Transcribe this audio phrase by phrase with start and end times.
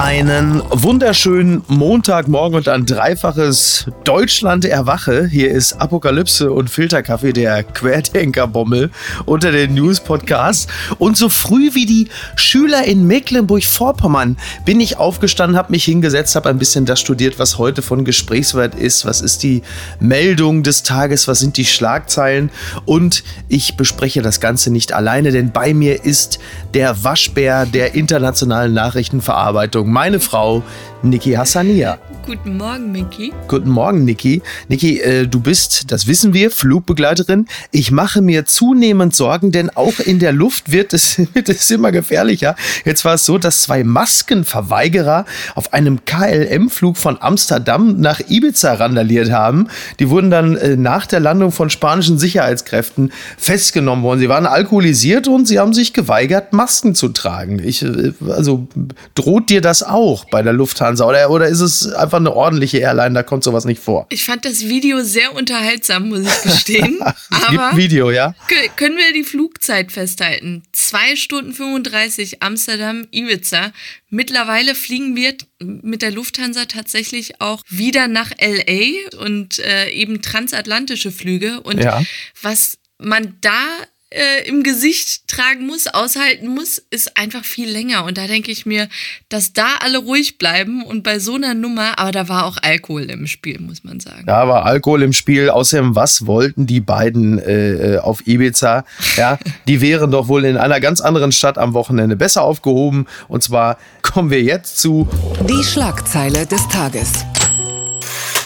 [0.00, 5.26] Einen wunderschönen Montagmorgen und ein dreifaches Deutschland erwache.
[5.26, 8.92] Hier ist Apokalypse und Filterkaffee, der Querdenkerbommel
[9.24, 10.68] unter den News-Podcasts.
[10.98, 16.48] Und so früh wie die Schüler in Mecklenburg-Vorpommern bin ich aufgestanden, habe mich hingesetzt, habe
[16.48, 19.04] ein bisschen das studiert, was heute von Gesprächswert ist.
[19.04, 19.62] Was ist die
[19.98, 21.26] Meldung des Tages?
[21.26, 22.50] Was sind die Schlagzeilen?
[22.84, 26.38] Und ich bespreche das Ganze nicht alleine, denn bei mir ist
[26.72, 30.62] der Waschbär der internationalen Nachrichtenverarbeitung meine Frau
[31.02, 31.98] Niki Hassania.
[32.26, 33.32] Guten Morgen, Niki.
[33.46, 34.42] Guten Morgen, Niki.
[34.68, 37.46] Niki, äh, du bist, das wissen wir, Flugbegleiterin.
[37.70, 41.90] Ich mache mir zunehmend Sorgen, denn auch in der Luft wird es, wird es immer
[41.90, 42.54] gefährlicher.
[42.84, 45.24] Jetzt war es so, dass zwei Maskenverweigerer
[45.54, 49.68] auf einem KLM-Flug von Amsterdam nach Ibiza randaliert haben.
[49.98, 54.20] Die wurden dann äh, nach der Landung von spanischen Sicherheitskräften festgenommen worden.
[54.20, 57.58] Sie waren alkoholisiert und sie haben sich geweigert, Masken zu tragen.
[57.64, 58.68] Ich, äh, also
[59.14, 63.14] droht dir das auch bei der Lufthansa oder, oder ist es einfach eine ordentliche Airline,
[63.14, 64.06] da kommt sowas nicht vor?
[64.10, 66.98] Ich fand das Video sehr unterhaltsam, muss ich gestehen.
[67.30, 68.34] es gibt ein Video, ja?
[68.76, 70.62] Können wir die Flugzeit festhalten?
[70.72, 73.72] Zwei Stunden 35 Amsterdam, Ibiza.
[74.10, 81.12] Mittlerweile fliegen wir mit der Lufthansa tatsächlich auch wieder nach LA und äh, eben transatlantische
[81.12, 81.60] Flüge.
[81.60, 82.02] Und ja.
[82.40, 83.66] was man da
[84.10, 88.04] äh, im Gesicht tragen muss, aushalten muss, ist einfach viel länger.
[88.04, 88.88] Und da denke ich mir,
[89.28, 93.04] dass da alle ruhig bleiben und bei so einer Nummer, aber da war auch Alkohol
[93.10, 94.24] im Spiel, muss man sagen.
[94.26, 95.50] Da war Alkohol im Spiel.
[95.50, 98.84] Außerdem, was wollten die beiden äh, äh auf Ibiza?
[99.16, 103.06] Ja, die wären doch wohl in einer ganz anderen Stadt am Wochenende besser aufgehoben.
[103.28, 105.08] Und zwar kommen wir jetzt zu
[105.48, 107.24] die Schlagzeile des Tages.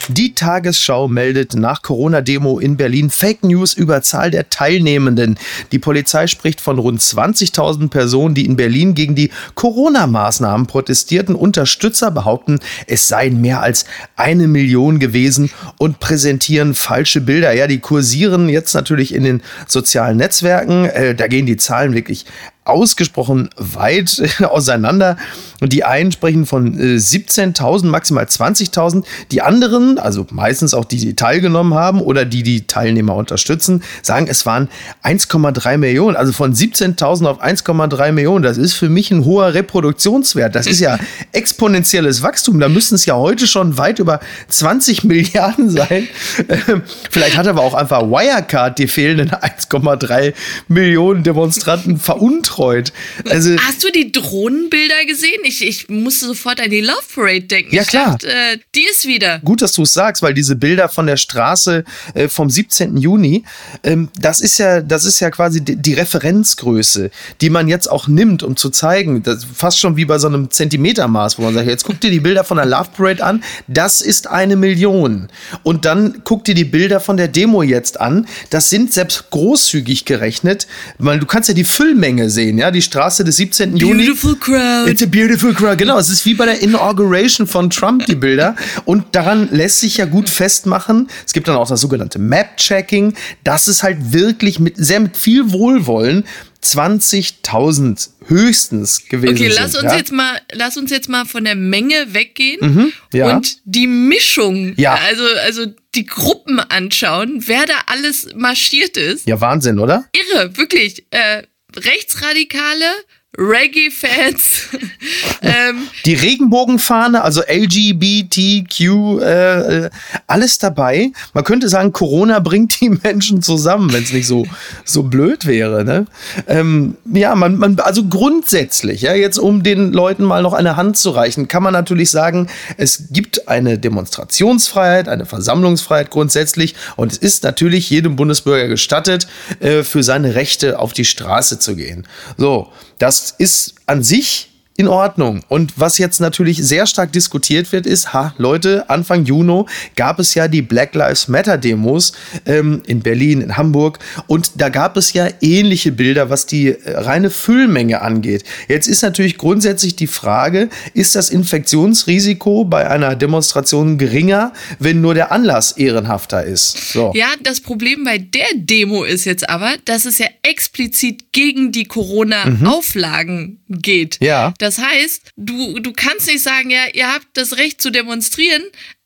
[0.09, 5.39] Die Tagesschau meldet nach Corona-Demo in Berlin Fake News über Zahl der Teilnehmenden.
[5.71, 11.37] Die Polizei spricht von rund 20.000 Personen, die in Berlin gegen die Corona-Maßnahmen protestierten.
[11.37, 13.85] Unterstützer behaupten, es seien mehr als
[14.17, 17.53] eine Million gewesen und präsentieren falsche Bilder.
[17.53, 20.87] Ja, die kursieren jetzt natürlich in den sozialen Netzwerken.
[20.87, 22.27] Äh, da gehen die Zahlen wirklich
[22.65, 25.17] ausgesprochen weit auseinander.
[25.61, 29.05] Und die einen sprechen von 17.000, äh, maximal 20.000.
[29.31, 34.27] Die anderen, also meistens auch die, die teilgenommen haben oder die die Teilnehmer unterstützen, sagen,
[34.29, 34.69] es waren
[35.05, 36.17] 1,3 Millionen.
[36.17, 38.43] Also von 17.000 auf 1,3 Millionen.
[38.43, 40.55] Das ist für mich ein hoher Reproduktionswert.
[40.55, 40.99] Das ist ja
[41.33, 42.61] exponentielles Wachstum.
[42.61, 46.09] Da müssten es ja heute schon weit über 20 Milliarden sein.
[46.49, 50.33] Ähm, vielleicht hat aber auch einfach Wirecard die fehlenden 1,3
[50.69, 52.93] Millionen Demonstranten veruntreut betreut.
[53.29, 55.41] Also, Hast du die Drohnenbilder gesehen?
[55.45, 57.75] Ich, ich musste sofort an die Love Parade denken.
[57.75, 58.13] Ja, klar.
[58.13, 59.41] Dachte, äh, die ist wieder.
[59.41, 62.97] Gut, dass du es sagst, weil diese Bilder von der Straße äh, vom 17.
[62.97, 63.45] Juni,
[63.83, 68.09] ähm, das ist ja, das ist ja quasi die, die, Referenzgröße, die man jetzt auch
[68.09, 71.69] nimmt, um zu zeigen, das, fast schon wie bei so einem Zentimetermaß, wo man sagt,
[71.69, 75.29] jetzt guck dir die Bilder von der Love Parade an, das ist eine Million.
[75.63, 80.05] Und dann guck dir die Bilder von der Demo jetzt an, das sind selbst großzügig
[80.05, 80.67] gerechnet,
[80.99, 83.77] weil du kannst ja die Füllmenge sehen sehen, ja, die Straße des 17.
[83.77, 84.05] Juni.
[84.05, 84.91] Beautiful crowd.
[84.91, 85.77] It's a beautiful crowd.
[85.77, 88.57] Genau, es ist wie bei der Inauguration von Trump, die Bilder.
[88.85, 91.09] Und daran lässt sich ja gut festmachen.
[91.25, 93.15] Es gibt dann auch das sogenannte Map-Checking.
[93.45, 96.25] Das ist halt wirklich mit, sehr mit viel Wohlwollen
[96.65, 99.99] 20.000 höchstens gewesen okay, lass sind, uns ja?
[99.99, 103.35] jetzt mal, lass uns jetzt mal von der Menge weggehen mhm, ja.
[103.35, 104.97] und die Mischung, ja.
[105.09, 105.67] also, also
[105.97, 109.27] die Gruppen anschauen, wer da alles marschiert ist.
[109.27, 110.05] Ja, Wahnsinn, oder?
[110.13, 111.05] Irre, wirklich.
[111.11, 111.43] Äh,
[111.77, 113.05] Rechtsradikale,
[113.39, 114.69] Reggae-Fans.
[115.43, 118.81] ähm, die Regenbogenfahne, also LGBTQ,
[119.23, 119.91] äh, äh,
[120.27, 121.13] alles dabei.
[121.33, 124.47] Man könnte sagen, Corona bringt die Menschen zusammen, wenn es nicht so,
[124.85, 125.83] so blöd wäre.
[125.83, 126.07] Ne?
[126.47, 130.99] Ähm, ja, man, man, also grundsätzlich, ja, jetzt um den Leuten mal noch eine Hand
[130.99, 137.19] zu reichen, kann man natürlich sagen, es gibt eine Demonstrationsfreiheit, eine Versammlungsfreiheit grundsätzlich und es
[137.19, 139.27] ist natürlich jedem Bundesbürger gestattet,
[139.61, 142.07] äh, für seine Rechte auf die Straße zu gehen.
[142.37, 142.71] So,
[143.03, 144.52] das ist an sich
[144.83, 145.43] in Ordnung.
[145.49, 149.65] Und was jetzt natürlich sehr stark diskutiert wird, ist, ha, Leute, Anfang Juni
[149.97, 152.13] gab es ja die Black Lives Matter Demos
[152.47, 153.99] ähm, in Berlin, in Hamburg.
[154.27, 158.45] Und da gab es ja ähnliche Bilder, was die äh, reine Füllmenge angeht.
[158.69, 165.15] Jetzt ist natürlich grundsätzlich die Frage, ist das Infektionsrisiko bei einer Demonstration geringer, wenn nur
[165.15, 166.93] der Anlass ehrenhafter ist?
[166.93, 167.13] So.
[167.15, 171.85] Ja, das Problem bei der Demo ist jetzt aber, dass es ja explizit gegen die
[171.85, 173.83] Corona-Auflagen mhm.
[173.83, 174.19] geht.
[174.21, 174.55] Ja.
[174.59, 178.63] Das heißt, du, du kannst nicht sagen, ja, ihr habt das Recht zu demonstrieren,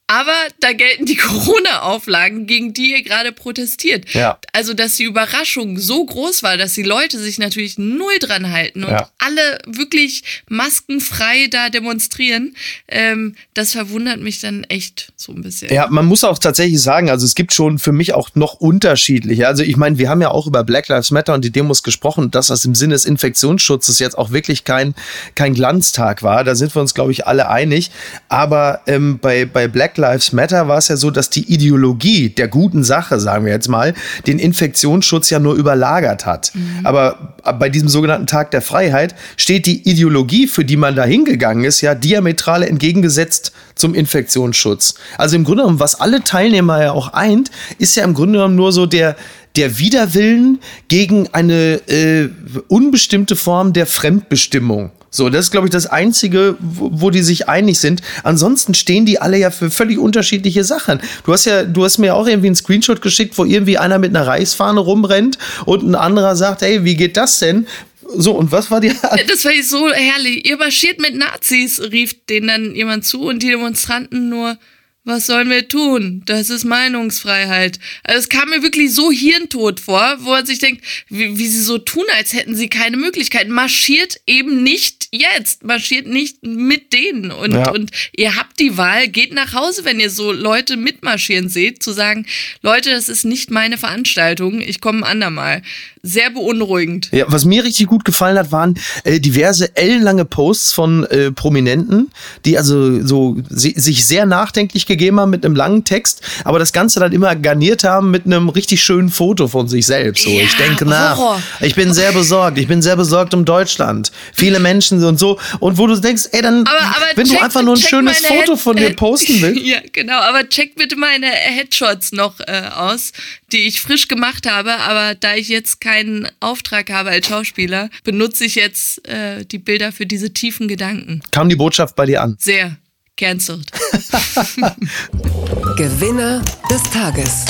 [0.09, 1.17] Aber da gelten die
[1.71, 4.13] Corona-Auflagen, gegen die ihr gerade protestiert.
[4.15, 4.39] Ja.
[4.53, 8.85] Also, dass die Überraschung so groß war, dass die Leute sich natürlich null dran halten
[8.85, 9.11] und Ja.
[9.19, 12.55] alle wirklich maskenfrei da demonstrieren,
[12.89, 15.73] ähm, das verwundert mich dann echt so ein bisschen.
[15.73, 19.47] Ja, man muss auch tatsächlich sagen, also es gibt schon für mich auch noch unterschiedliche.
[19.49, 22.31] Also ich meine, wir haben ja auch über Black Lives Matter und die Demos gesprochen,
[22.31, 24.95] dass das im Sinne des Infektionsschutzes jetzt auch wirklich kein,
[25.35, 26.45] kein Glanztag war.
[26.45, 27.91] Da sind wir uns, glaube ich, alle einig.
[28.29, 32.49] Aber ähm, bei, bei Black Lives Matter war es ja so, dass die Ideologie der
[32.49, 33.95] guten Sache, sagen wir jetzt mal,
[34.27, 36.53] den Infektionsschutz ja nur überlagert hat.
[36.85, 41.65] Aber bei diesem sogenannten Tag der Freiheit steht die Ideologie, für die man da hingegangen
[41.65, 44.95] ist, ja diametral entgegengesetzt zum Infektionsschutz.
[45.19, 48.57] Also im Grunde genommen, was alle Teilnehmer ja auch eint, ist ja im Grunde genommen
[48.57, 49.17] nur so der,
[49.57, 52.29] der Widerwillen gegen eine äh,
[52.69, 54.91] unbestimmte Form der Fremdbestimmung.
[55.17, 58.03] So, das ist, glaube ich, das Einzige, wo, wo die sich einig sind.
[58.23, 61.01] Ansonsten stehen die alle ja für völlig unterschiedliche Sachen.
[61.25, 64.15] Du hast ja, du hast mir auch irgendwie einen Screenshot geschickt, wo irgendwie einer mit
[64.15, 67.67] einer Reichsfahne rumrennt und ein anderer sagt, hey, wie geht das denn?
[68.15, 68.89] So, und was war die?
[69.27, 70.47] Das war so herrlich.
[70.47, 74.59] Ihr marschiert mit Nazis, rief denen dann jemand zu und die Demonstranten nur,
[75.07, 76.23] was sollen wir tun?
[76.27, 77.79] Das ist Meinungsfreiheit.
[78.03, 81.63] Also es kam mir wirklich so hirntot vor, wo man sich denkt, wie, wie sie
[81.63, 83.49] so tun, als hätten sie keine Möglichkeit.
[83.49, 87.31] Marschiert eben nicht jetzt, marschiert nicht mit denen.
[87.31, 87.71] Und, Ja.
[87.71, 91.93] und ihr habt die Wahl, geht nach Hause, wenn ihr so Leute mitmarschieren seht, zu
[91.93, 92.27] sagen,
[92.63, 95.63] Leute, das ist nicht meine Veranstaltung, ich komme ein andermal.
[96.03, 97.09] Sehr beunruhigend.
[97.13, 102.11] Ja, was mir richtig gut gefallen hat, waren äh, diverse ellenlange Posts von äh, Prominenten,
[102.45, 106.73] die also so si sich sehr nachdenklich gegeben haben mit einem langen Text, aber das
[106.73, 110.25] Ganze dann immer garniert haben mit einem richtig schönen Foto von sich selbst.
[110.25, 111.17] So, Ja, ich denke nach.
[111.17, 111.43] Horror.
[111.61, 112.59] Ich bin sehr besorgt.
[112.59, 114.11] Ich bin sehr besorgt um Deutschland.
[114.35, 115.39] Viele Menschen und so.
[115.61, 118.19] Und wo du denkst, ey, dann, Aber, aber wenn check, du einfach nur ein schönes
[118.27, 119.61] Foto Head- von dir äh, posten willst.
[119.67, 120.19] Ja, genau.
[120.21, 123.13] Aber check bitte meine Headshots noch äh, aus,
[123.53, 124.75] die ich frisch gemacht habe.
[124.79, 129.93] Aber da ich jetzt keinen Auftrag habe als Schauspieler, benutze ich jetzt äh, die Bilder
[129.93, 131.21] für diese tiefen Gedanken.
[131.31, 132.37] Kam die Botschaft bei dir an?
[132.39, 132.77] Sehr
[133.17, 133.71] cancelled.
[135.77, 137.45] Gewinner des Tages.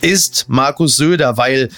[0.00, 1.68] ist Markus Söder, weil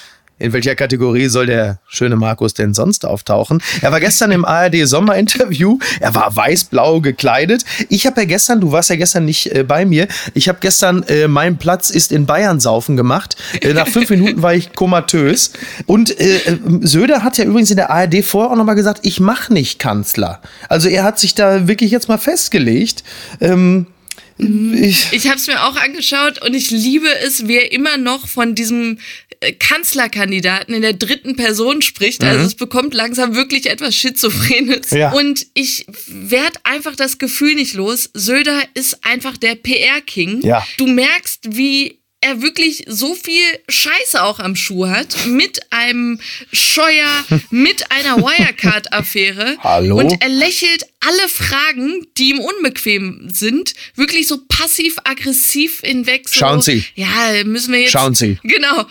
[0.40, 3.62] in welcher Kategorie soll der schöne Markus denn sonst auftauchen?
[3.82, 5.78] Er war gestern im ARD Sommerinterview.
[6.00, 7.64] Er war weiß-blau gekleidet.
[7.88, 10.08] Ich habe ja gestern, du warst ja gestern nicht äh, bei mir.
[10.34, 13.36] Ich habe gestern äh, mein Platz ist in Bayern saufen gemacht.
[13.60, 15.52] Äh, nach fünf Minuten war ich komatös.
[15.86, 19.20] Und äh, äh, Söder hat ja übrigens in der ARD vorher auch nochmal gesagt, ich
[19.20, 20.40] mache nicht Kanzler.
[20.68, 23.04] Also er hat sich da wirklich jetzt mal festgelegt.
[23.40, 23.86] Ähm,
[24.38, 28.26] ich, Ich habe es mir auch angeschaut und ich liebe es, wie er immer noch
[28.26, 28.98] von diesem
[29.58, 32.22] Kanzlerkandidaten in der dritten Person spricht.
[32.22, 34.90] Also es bekommt langsam wirklich etwas Schizophrenes.
[34.90, 34.98] Mhm.
[34.98, 35.12] Ja.
[35.12, 38.10] Und ich werde einfach das Gefühl nicht los.
[38.12, 40.42] Söder ist einfach der PR-King.
[40.42, 40.66] Ja.
[40.76, 46.20] Du merkst, wie er wirklich so viel Scheiße auch am Schuh hat, mit einem
[46.52, 49.56] Scheuer, mit einer Wirecard-Affäre.
[49.60, 49.98] Hallo?
[49.98, 56.28] Und er lächelt alle Fragen, die ihm unbequem sind, wirklich so passiv-aggressiv hinweg.
[56.28, 56.84] So, Schauen Sie.
[56.94, 57.92] Ja, müssen wir jetzt.
[57.92, 58.38] Schauen Sie.
[58.42, 58.84] Genau.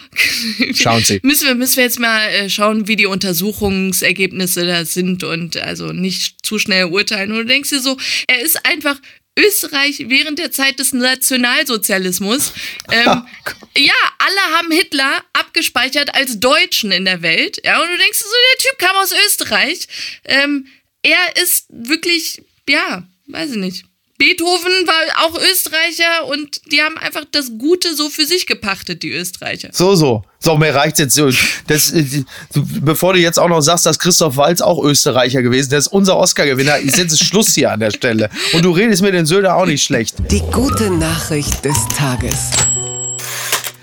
[0.73, 1.19] Schauen Sie.
[1.23, 5.93] müssen, wir, müssen wir jetzt mal äh, schauen, wie die Untersuchungsergebnisse da sind und also
[5.93, 7.31] nicht zu schnell urteilen.
[7.31, 7.95] Und du denkst dir so,
[8.27, 8.99] er ist einfach
[9.39, 12.54] Österreich während der Zeit des Nationalsozialismus.
[12.92, 13.25] Ähm,
[13.78, 17.61] ja, alle haben Hitler abgespeichert als Deutschen in der Welt.
[17.63, 19.87] Ja, und du denkst so, der Typ kam aus Österreich.
[20.25, 20.68] Ähm,
[21.02, 23.85] er ist wirklich, ja, weiß ich nicht.
[24.19, 29.14] Beethoven war auch Österreicher und die haben einfach das Gute so für sich gepachtet, die
[29.14, 29.69] Österreicher.
[29.71, 30.23] So, so.
[30.40, 31.30] So, mir reicht's jetzt so.
[31.68, 35.80] Das, äh, bevor du jetzt auch noch sagst, dass Christoph Walz auch Österreicher gewesen, der
[35.80, 38.30] ist unser Oscar-Gewinner, ist jetzt Schluss hier an der Stelle.
[38.52, 40.16] Und du redest mit den Söder auch nicht schlecht.
[40.30, 42.52] Die gute Nachricht des Tages.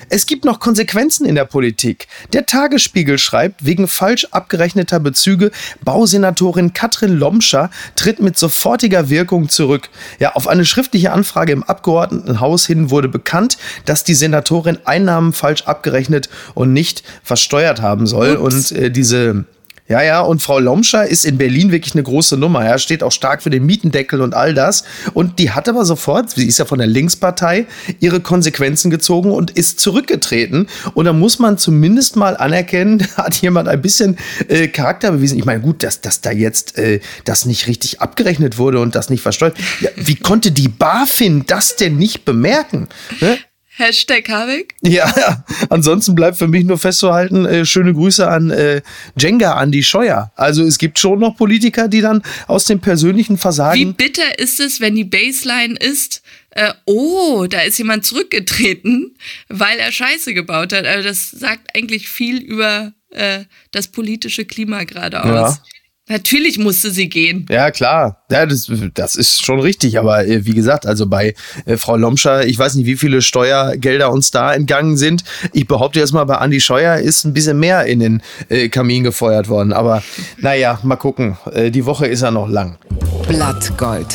[0.08, 2.06] Es gibt noch Konsequenzen in der Politik.
[2.32, 5.50] Der Tagesspiegel schreibt, wegen falsch abgerechneter Bezüge,
[5.84, 9.88] Bausenatorin Katrin Lomscher tritt mit sofortiger Wirkung zurück.
[10.18, 15.62] Ja, auf eine schriftliche Anfrage im Abgeordnetenhaus hin wurde bekannt, dass die Senatorin Einnahmen falsch
[15.62, 18.36] abgerechnet und nicht versteuert haben soll.
[18.36, 18.70] Ups.
[18.70, 19.44] Und äh, diese
[19.88, 22.64] ja, ja, und Frau Lomscher ist in Berlin wirklich eine große Nummer.
[22.64, 24.84] Ja, steht auch stark für den Mietendeckel und all das.
[25.14, 27.66] Und die hat aber sofort, sie ist ja von der Linkspartei,
[28.00, 30.66] ihre Konsequenzen gezogen und ist zurückgetreten.
[30.94, 35.38] Und da muss man zumindest mal anerkennen, da hat jemand ein bisschen äh, Charakter bewiesen.
[35.38, 39.08] Ich meine, gut, dass, dass da jetzt äh, das nicht richtig abgerechnet wurde und das
[39.08, 39.56] nicht versteuert.
[39.80, 42.88] Ja, wie konnte die BaFin das denn nicht bemerken?
[43.20, 43.38] Ne?
[43.76, 44.74] Hashtag Habeck.
[44.82, 48.80] Ja, ansonsten bleibt für mich nur festzuhalten, äh, schöne Grüße an äh,
[49.18, 50.32] Jenga, an die Scheuer.
[50.36, 53.94] Also es gibt schon noch Politiker, die dann aus dem persönlichen Wie Versagen.
[53.94, 59.16] bitter ist es, wenn die Baseline ist, äh, oh, da ist jemand zurückgetreten,
[59.48, 60.86] weil er Scheiße gebaut hat.
[60.86, 65.56] Also das sagt eigentlich viel über äh, das politische Klima gerade aus.
[65.56, 65.62] Ja.
[66.08, 67.46] Natürlich musste sie gehen.
[67.50, 68.22] Ja, klar.
[68.30, 69.98] Ja, das, das ist schon richtig.
[69.98, 71.34] Aber äh, wie gesagt, also bei
[71.64, 75.24] äh, Frau Lomscher, ich weiß nicht, wie viele Steuergelder uns da entgangen sind.
[75.52, 79.02] Ich behaupte jetzt mal, bei Andi Scheuer ist ein bisschen mehr in den äh, Kamin
[79.02, 79.72] gefeuert worden.
[79.72, 80.00] Aber
[80.38, 81.38] naja, mal gucken.
[81.52, 82.78] Äh, die Woche ist ja noch lang.
[83.26, 84.14] Blattgold.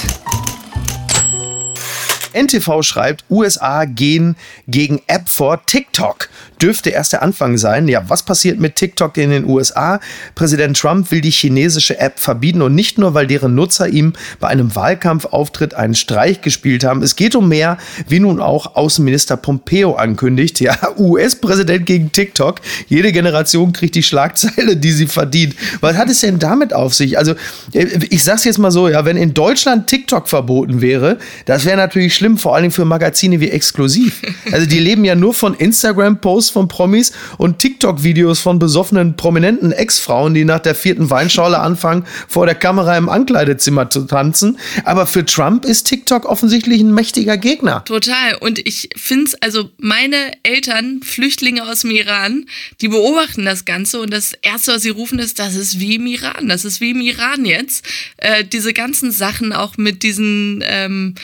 [2.33, 6.29] NTV schreibt, USA gehen gegen App vor TikTok.
[6.62, 7.88] Dürfte erst der Anfang sein.
[7.88, 10.00] Ja, was passiert mit TikTok in den USA?
[10.36, 14.48] Präsident Trump will die chinesische App verbieten und nicht nur, weil deren Nutzer ihm bei
[14.48, 17.01] einem Wahlkampfauftritt einen Streich gespielt haben.
[17.01, 17.77] Es geht um mehr,
[18.08, 20.60] wie nun auch Außenminister Pompeo ankündigt.
[20.60, 22.62] Ja, US-Präsident gegen TikTok.
[22.88, 25.56] Jede Generation kriegt die Schlagzeile, die sie verdient.
[25.80, 27.18] Was hat es denn damit auf sich?
[27.18, 27.34] Also,
[27.74, 31.77] äh, ich sag's jetzt mal so, ja, wenn in Deutschland TikTok verboten wäre, das wäre
[31.77, 34.22] natürlich schlimm, vor allem für Magazine wie Exklusiv.
[34.51, 40.34] Also die leben ja nur von Instagram-Posts von Promis und TikTok-Videos von besoffenen, prominenten Ex-Frauen,
[40.34, 44.60] die nach der vierten Weinschorle anfangen, vor der Kamera im Ankleidezimmer zu tanzen.
[44.84, 47.84] Aber für Trump ist TikTok offensichtlich ein mächtiger Gegner.
[47.86, 48.36] Total.
[48.39, 52.46] Und ich finde es, also meine Eltern, Flüchtlinge aus dem Iran,
[52.81, 56.08] die beobachten das Ganze und das Erste, was sie rufen, ist, das ist wie im
[56.08, 56.48] Iran.
[56.48, 57.86] Das ist wie im Iran jetzt.
[58.17, 61.15] Äh, diese ganzen Sachen auch mit diesen ähm,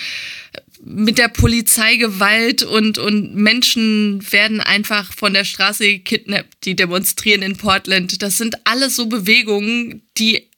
[0.89, 7.57] mit der Polizeigewalt und, und Menschen werden einfach von der Straße gekidnappt, die demonstrieren in
[7.57, 8.21] Portland.
[8.21, 10.49] Das sind alles so Bewegungen, die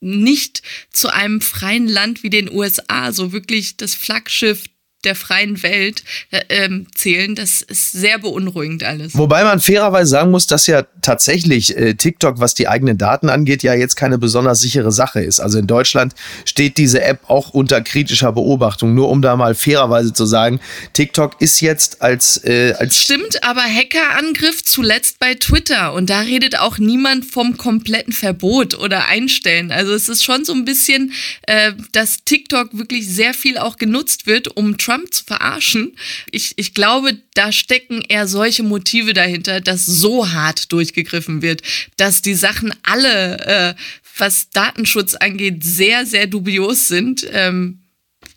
[0.00, 4.64] nicht zu einem freien Land wie den USA, so wirklich das Flaggschiff
[5.04, 7.34] der freien Welt äh, ähm, zählen.
[7.34, 9.16] Das ist sehr beunruhigend alles.
[9.16, 13.62] Wobei man fairerweise sagen muss, dass ja tatsächlich äh, TikTok, was die eigenen Daten angeht,
[13.62, 15.40] ja jetzt keine besonders sichere Sache ist.
[15.40, 18.94] Also in Deutschland steht diese App auch unter kritischer Beobachtung.
[18.94, 20.60] Nur um da mal fairerweise zu sagen,
[20.92, 22.42] TikTok ist jetzt als...
[22.44, 28.12] Äh, als Stimmt, aber Hackerangriff zuletzt bei Twitter und da redet auch niemand vom kompletten
[28.12, 29.70] Verbot oder Einstellen.
[29.70, 34.26] Also es ist schon so ein bisschen, äh, dass TikTok wirklich sehr viel auch genutzt
[34.26, 35.96] wird, um Trump Trump zu verarschen.
[36.30, 41.62] Ich, ich glaube, da stecken eher solche Motive dahinter, dass so hart durchgegriffen wird,
[41.96, 43.74] dass die Sachen alle, äh,
[44.18, 47.26] was Datenschutz angeht, sehr, sehr dubios sind.
[47.32, 47.80] Ähm,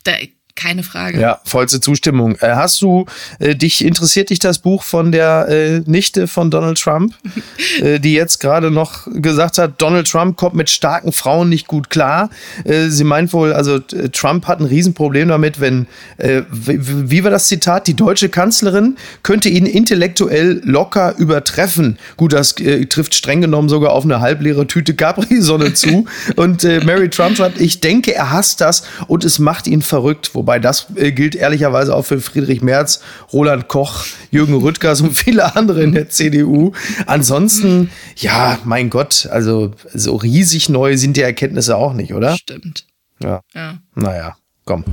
[0.04, 0.12] da,
[0.58, 1.20] keine Frage.
[1.20, 2.36] Ja, vollste Zustimmung.
[2.40, 3.06] Äh, hast du
[3.38, 7.14] äh, dich, interessiert dich das Buch von der äh, Nichte von Donald Trump,
[7.80, 11.90] äh, die jetzt gerade noch gesagt hat, Donald Trump kommt mit starken Frauen nicht gut
[11.90, 12.28] klar.
[12.64, 15.86] Äh, sie meint wohl, also äh, Trump hat ein Riesenproblem damit, wenn,
[16.18, 21.98] wie, wie war das Zitat, die deutsche Kanzlerin könnte ihn intellektuell locker übertreffen.
[22.16, 26.06] Gut, das trifft streng genommen sogar auf eine halbleere Tüte Capri-Sonne zu.
[26.36, 30.34] Und Mary Trump schreibt, ich denke, er hasst das und es macht ihn verrückt.
[30.34, 33.02] Wobei Wobei das äh, gilt ehrlicherweise auch für Friedrich Merz,
[33.34, 36.72] Roland Koch, Jürgen Rüttgers und viele andere in der CDU.
[37.04, 42.34] Ansonsten, ja, mein Gott, also so riesig neu sind die Erkenntnisse auch nicht, oder?
[42.34, 42.86] Stimmt.
[43.22, 43.42] Ja.
[43.54, 43.76] ja.
[43.94, 44.86] Naja, komm.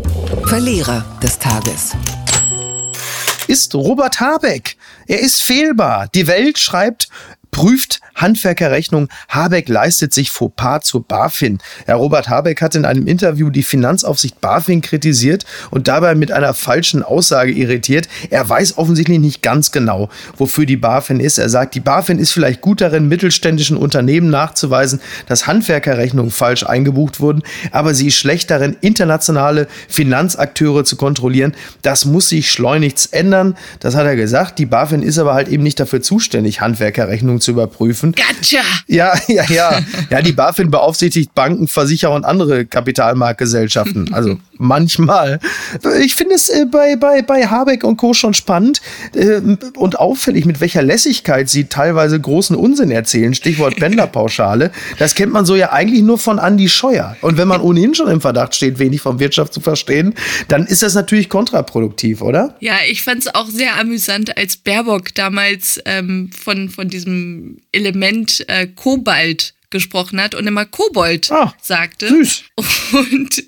[0.44, 1.96] Verlierer des Tages
[3.48, 4.76] ist Robert Habeck.
[5.08, 6.10] Er ist fehlbar.
[6.14, 7.08] Die Welt schreibt,
[7.56, 9.08] prüft Handwerkerrechnung.
[9.30, 11.60] Habeck leistet sich Fauxpas zur BaFin.
[11.86, 16.54] Herr Robert Habeck hat in einem Interview die Finanzaufsicht BaFin kritisiert und dabei mit einer
[16.54, 18.10] falschen Aussage irritiert.
[18.30, 21.38] Er weiß offensichtlich nicht ganz genau, wofür die BaFin ist.
[21.38, 27.22] Er sagt, die BaFin ist vielleicht gut darin, mittelständischen Unternehmen nachzuweisen, dass Handwerkerrechnungen falsch eingebucht
[27.22, 31.54] wurden, aber sie ist schlecht darin, internationale Finanzakteure zu kontrollieren.
[31.84, 33.56] Das muss sich schleunigst ändern.
[33.80, 34.60] Das hat er gesagt.
[34.60, 38.14] Die BaFin ist aber halt eben nicht dafür zuständig, Handwerkerrechnungen zu überprüfen.
[38.14, 38.64] Gotcha!
[38.88, 39.80] Ja, ja, ja.
[40.10, 44.14] Ja, die BaFin beaufsichtigt Banken, Versicherer und andere Kapitalmarktgesellschaften.
[44.14, 45.40] Also manchmal.
[46.02, 48.14] Ich finde es äh, bei, bei, bei Habeck und Co.
[48.14, 48.82] schon spannend
[49.14, 49.42] äh,
[49.76, 53.34] und auffällig, mit welcher Lässigkeit sie teilweise großen Unsinn erzählen.
[53.34, 54.72] Stichwort Pendlerpauschale.
[54.98, 57.16] Das kennt man so ja eigentlich nur von Andi Scheuer.
[57.22, 60.14] Und wenn man ohnehin schon im Verdacht steht, wenig von Wirtschaft zu verstehen,
[60.48, 62.56] dann ist das natürlich kontraproduktiv, oder?
[62.60, 68.46] Ja, ich fand es auch sehr amüsant, als Baerbock damals ähm, von, von diesem Element
[68.48, 72.08] äh, Kobalt gesprochen hat und immer Kobold ah, sagte.
[72.08, 72.44] Süß.
[72.94, 73.44] Und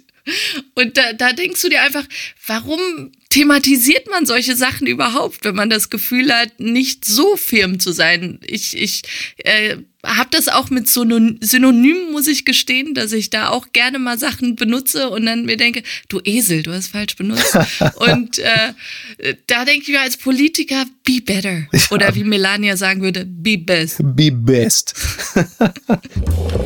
[0.76, 2.06] und da, da denkst du dir einfach,
[2.46, 7.92] warum thematisiert man solche Sachen überhaupt, wenn man das Gefühl hat, nicht so firm zu
[7.92, 8.40] sein?
[8.46, 9.04] Ich, ich
[9.38, 11.04] äh, habe das auch mit so
[11.42, 15.58] Synonymen, muss ich gestehen, dass ich da auch gerne mal Sachen benutze und dann mir
[15.58, 17.58] denke, du Esel, du hast falsch benutzt.
[17.96, 21.68] und äh, da denke ich mir als Politiker, be better.
[21.92, 23.98] Oder wie Melania sagen würde, be best.
[24.16, 24.94] Be best.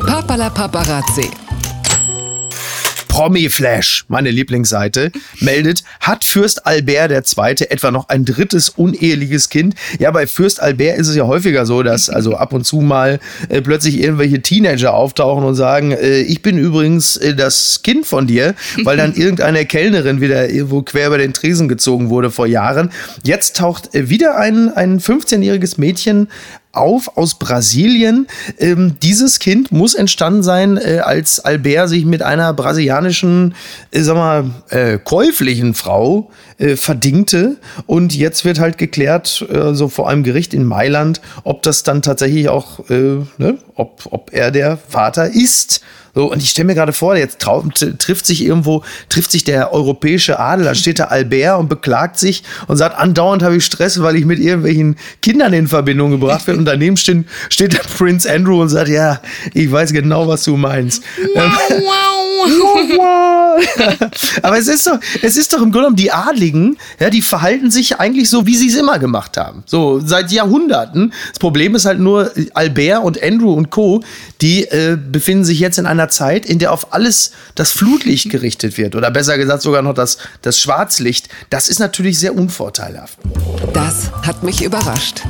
[0.06, 1.28] Papala Paparazzi.
[3.12, 7.66] Promi-Flash, meine Lieblingsseite, meldet, hat Fürst Albert II.
[7.68, 9.74] etwa noch ein drittes uneheliches Kind?
[9.98, 13.20] Ja, bei Fürst Albert ist es ja häufiger so, dass also ab und zu mal
[13.50, 18.26] äh, plötzlich irgendwelche Teenager auftauchen und sagen, äh, ich bin übrigens äh, das Kind von
[18.26, 22.90] dir, weil dann irgendeine Kellnerin wieder irgendwo quer über den Tresen gezogen wurde vor Jahren.
[23.24, 26.28] Jetzt taucht äh, wieder ein, ein 15-jähriges Mädchen
[26.72, 28.26] auf aus Brasilien.
[28.58, 33.54] Ähm, dieses Kind muss entstanden sein, äh, als Albert sich mit einer brasilianischen,
[33.90, 37.56] äh, sag mal, äh, käuflichen Frau äh, verdingte.
[37.86, 42.02] Und jetzt wird halt geklärt, äh, so vor einem Gericht in Mailand, ob das dann
[42.02, 45.82] tatsächlich auch, äh, ne, ob, ob er der Vater ist.
[46.14, 50.38] So, und ich stelle mir gerade vor, jetzt trifft sich irgendwo, trifft sich der europäische
[50.38, 54.16] Adel, da steht da Albert und beklagt sich und sagt, andauernd habe ich Stress, weil
[54.16, 56.58] ich mit irgendwelchen Kindern in Verbindung gebracht werde.
[56.58, 59.20] Und daneben steht, steht der Prince Andrew und sagt, ja,
[59.54, 61.02] ich weiß genau, was du meinst.
[61.34, 62.31] Wow, wow.
[64.42, 67.70] Aber es ist doch, es ist doch im Grunde genommen die Adligen, ja, die verhalten
[67.70, 69.62] sich eigentlich so, wie sie es immer gemacht haben.
[69.66, 71.12] So, seit Jahrhunderten.
[71.30, 74.02] Das Problem ist halt nur, Albert und Andrew und Co.,
[74.40, 78.78] die äh, befinden sich jetzt in einer Zeit, in der auf alles das Flutlicht gerichtet
[78.78, 78.94] wird.
[78.94, 81.28] Oder besser gesagt sogar noch das, das Schwarzlicht.
[81.50, 83.18] Das ist natürlich sehr unvorteilhaft.
[83.72, 85.22] Das hat mich überrascht.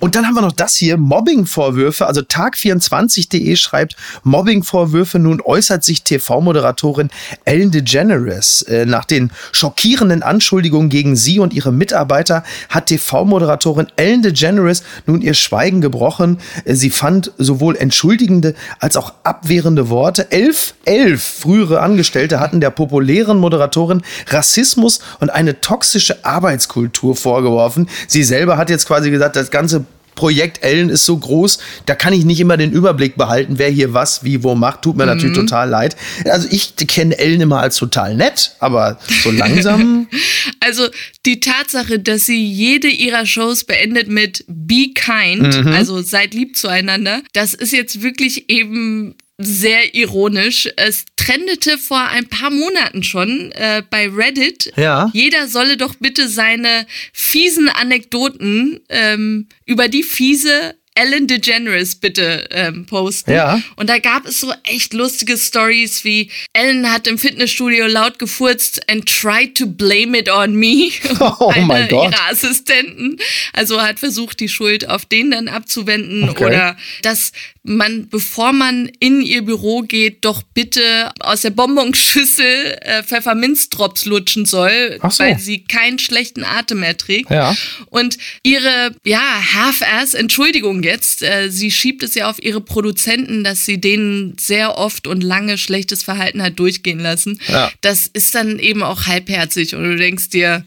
[0.00, 2.06] Und dann haben wir noch das hier, Mobbing-Vorwürfe.
[2.06, 5.18] Also Tag24.de schreibt, Mobbing-Vorwürfe.
[5.18, 7.10] Nun äußert sich TV-Moderatorin
[7.44, 8.62] Ellen DeGeneres.
[8.62, 15.20] Äh, nach den schockierenden Anschuldigungen gegen sie und ihre Mitarbeiter hat TV-Moderatorin Ellen DeGeneres nun
[15.20, 16.38] ihr Schweigen gebrochen.
[16.64, 20.30] Äh, sie fand sowohl entschuldigende als auch abwehrende Worte.
[20.30, 27.88] Elf, elf frühere Angestellte hatten der populären Moderatorin Rassismus und eine toxische Arbeitskultur vorgeworfen.
[28.06, 29.87] Sie selber hat jetzt quasi gesagt, das ganze
[30.18, 33.94] Projekt Ellen ist so groß, da kann ich nicht immer den Überblick behalten, wer hier
[33.94, 34.82] was, wie, wo macht.
[34.82, 35.10] Tut mir mhm.
[35.10, 35.94] natürlich total leid.
[36.24, 40.08] Also ich kenne Ellen immer als total nett, aber so langsam.
[40.60, 40.88] also
[41.24, 45.72] die Tatsache, dass sie jede ihrer Shows beendet mit Be kind, mhm.
[45.72, 50.68] also seid lieb zueinander, das ist jetzt wirklich eben sehr ironisch.
[50.76, 54.72] Es trendete vor ein paar Monaten schon äh, bei Reddit.
[54.76, 55.10] Ja.
[55.14, 62.84] Jeder solle doch bitte seine fiesen Anekdoten ähm, über die fiese Ellen DeGeneres bitte ähm,
[62.84, 63.30] posten.
[63.30, 63.62] Ja.
[63.76, 68.80] Und da gab es so echt lustige Stories wie Ellen hat im Fitnessstudio laut gefurzt
[68.90, 70.90] and tried to blame it on me.
[71.40, 72.12] Oh mein Gott.
[72.12, 73.18] ihrer Assistenten.
[73.52, 76.46] Also hat versucht, die Schuld auf den dann abzuwenden okay.
[76.46, 77.32] oder dass
[77.68, 84.46] man, bevor man in ihr Büro geht, doch bitte aus der Bonbonschüssel äh, Pfefferminzdrops lutschen
[84.46, 85.22] soll, so.
[85.22, 87.30] weil sie keinen schlechten Atem mehr trägt.
[87.30, 87.54] Ja.
[87.86, 93.80] Und ihre, ja, Half-Ass-Entschuldigung jetzt, äh, sie schiebt es ja auf ihre Produzenten, dass sie
[93.80, 97.40] denen sehr oft und lange schlechtes Verhalten hat durchgehen lassen.
[97.48, 97.70] Ja.
[97.82, 100.64] Das ist dann eben auch halbherzig und du denkst dir,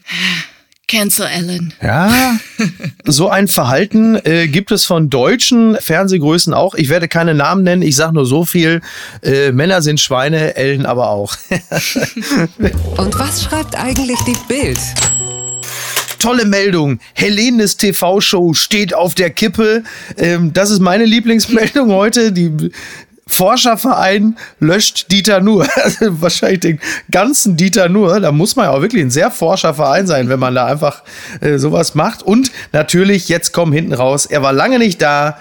[0.88, 1.72] Cancel Ellen.
[1.82, 2.38] Ja,
[3.04, 6.74] so ein Verhalten äh, gibt es von deutschen Fernsehgrößen auch.
[6.74, 8.82] Ich werde keine Namen nennen, ich sage nur so viel.
[9.22, 11.34] Äh, Männer sind Schweine, Ellen aber auch.
[12.98, 14.78] Und was schreibt eigentlich die Bild?
[16.22, 17.00] Tolle Meldung.
[17.14, 19.82] Helenes TV-Show steht auf der Kippe.
[20.16, 22.30] Ähm, das ist meine Lieblingsmeldung heute.
[22.30, 22.70] Die
[23.26, 25.66] Forscherverein löscht Dieter Nuhr.
[25.82, 26.80] Also wahrscheinlich den
[27.10, 28.20] ganzen Dieter Nuhr.
[28.20, 31.02] Da muss man ja auch wirklich ein sehr Forscherverein sein, wenn man da einfach
[31.40, 32.22] äh, sowas macht.
[32.22, 35.38] Und natürlich, jetzt kommen hinten raus, er war lange nicht da.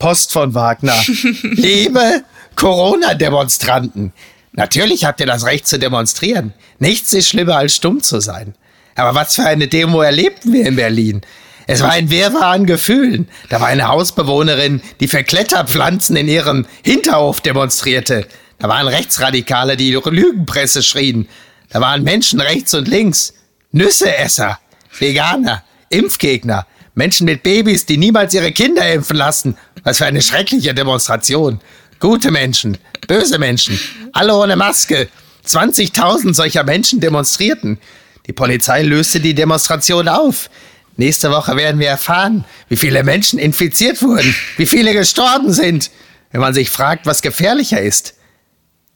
[0.00, 0.96] Post von Wagner.
[1.42, 2.24] Liebe
[2.56, 4.12] Corona-Demonstranten.
[4.52, 6.52] Natürlich habt ihr das Recht zu demonstrieren.
[6.80, 8.54] Nichts ist schlimmer als stumm zu sein.
[8.94, 11.22] Aber was für eine Demo erlebten wir in Berlin?
[11.66, 13.28] Es war ein Wirrwarr an Gefühlen.
[13.48, 18.26] Da war eine Hausbewohnerin, die für Kletterpflanzen in ihrem Hinterhof demonstrierte.
[18.58, 21.28] Da waren Rechtsradikale, die Lügenpresse schrien.
[21.70, 23.34] Da waren Menschen rechts und links.
[23.72, 24.58] Nüsseesser,
[24.96, 29.56] Veganer, Impfgegner, Menschen mit Babys, die niemals ihre Kinder impfen lassen.
[29.82, 31.60] Was für eine schreckliche Demonstration.
[31.98, 32.78] Gute Menschen,
[33.08, 33.80] böse Menschen,
[34.12, 35.08] alle ohne Maske.
[35.46, 37.78] 20.000 solcher Menschen demonstrierten.
[38.26, 40.48] Die Polizei löste die Demonstration auf.
[40.96, 45.90] Nächste Woche werden wir erfahren, wie viele Menschen infiziert wurden, wie viele gestorben sind.
[46.30, 48.14] Wenn man sich fragt, was gefährlicher ist.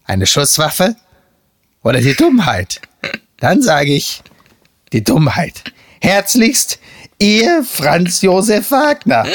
[0.05, 0.97] Eine Schusswaffe
[1.83, 2.81] oder die Dummheit?
[3.39, 4.23] Dann sage ich,
[4.93, 5.65] die Dummheit.
[6.01, 6.79] Herzlichst,
[7.19, 9.27] ihr Franz Josef Wagner.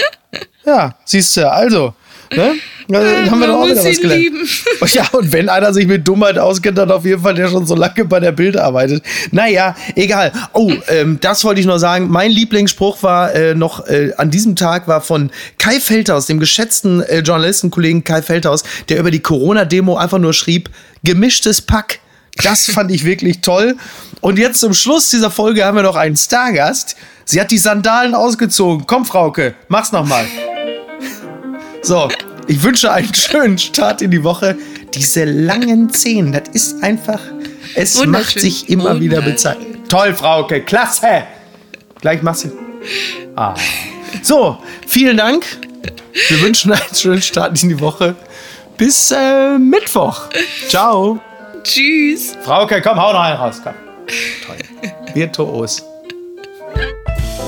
[0.65, 1.93] Ja, siehst du, also.
[2.31, 2.55] Ne?
[2.87, 4.21] Dann haben wir doch auch wieder was gelernt.
[4.21, 4.49] Lieben.
[4.93, 7.73] Ja, und wenn einer sich mit Dummheit auskennt, dann auf jeden Fall der schon so
[7.73, 9.03] lange bei der Bild arbeitet.
[9.31, 10.31] Naja, egal.
[10.51, 12.09] Oh, ähm, das wollte ich nur sagen.
[12.09, 17.01] Mein Lieblingsspruch war äh, noch äh, an diesem Tag war von Kai Feldhaus, dem geschätzten
[17.01, 20.69] äh, Journalistenkollegen Kai Feldhaus, der über die Corona-Demo einfach nur schrieb,
[21.03, 21.99] gemischtes Pack.
[22.43, 23.77] Das fand ich wirklich toll.
[24.21, 26.95] Und jetzt zum Schluss dieser Folge haben wir noch einen Stargast.
[27.25, 28.85] Sie hat die Sandalen ausgezogen.
[28.85, 30.25] Komm, Frauke, mach's nochmal.
[31.81, 32.09] So,
[32.47, 34.57] ich wünsche einen schönen Start in die Woche.
[34.93, 37.19] Diese langen Zehen, das ist einfach,
[37.75, 39.57] es macht sich immer wieder bezahlt.
[39.89, 41.23] Toll, Frauke, klasse.
[42.01, 42.51] Gleich machst du.
[43.35, 43.55] Ah.
[44.21, 45.45] So, vielen Dank.
[46.29, 48.15] Wir wünschen einen schönen Start in die Woche.
[48.77, 50.23] Bis äh, Mittwoch.
[50.67, 51.19] Ciao.
[51.63, 52.35] Tschüss.
[52.43, 53.61] Frauke, komm, hau noch einen raus.
[53.63, 53.73] Komm.
[54.45, 54.57] Toll.
[55.13, 55.83] Virtuos.